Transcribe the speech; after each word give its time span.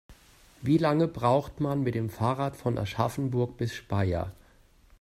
Wie 0.63 0.79
lange 0.79 1.07
braucht 1.07 1.59
man 1.59 1.83
mit 1.83 1.93
dem 1.93 2.09
Fahrrad 2.09 2.55
von 2.57 2.75
Aschaffenburg 2.79 3.55
bis 3.57 3.75
Speyer? 3.75 4.33